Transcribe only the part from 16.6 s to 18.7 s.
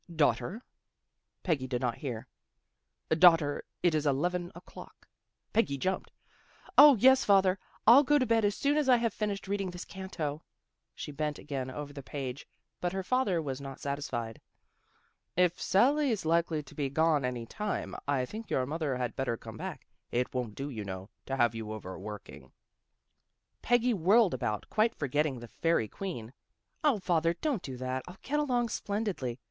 to be gone any time, I think your